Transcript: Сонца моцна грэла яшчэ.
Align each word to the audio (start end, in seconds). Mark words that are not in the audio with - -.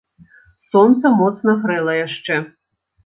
Сонца 0.71 1.05
моцна 1.19 1.55
грэла 1.67 1.93
яшчэ. 2.07 2.39